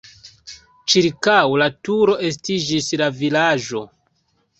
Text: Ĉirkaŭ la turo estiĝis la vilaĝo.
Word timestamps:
Ĉirkaŭ 0.93 1.35
la 1.63 1.67
turo 1.87 2.15
estiĝis 2.29 2.89
la 3.03 3.11
vilaĝo. 3.19 3.83